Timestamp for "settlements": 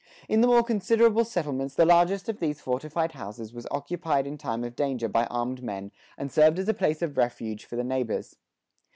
1.23-1.75